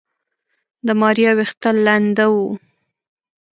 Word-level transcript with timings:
د 0.85 0.87
ماريا 1.01 1.31
ويښته 1.37 1.69
لنده 1.85 2.25
وه. 2.33 2.47